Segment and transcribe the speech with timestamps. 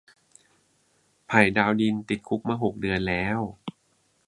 [1.27, 3.39] ไผ่ดาวดิน ติดคุกมาหกเดือนแล้ว